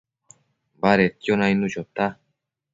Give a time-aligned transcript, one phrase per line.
[0.81, 2.05] badedquio nainnu chota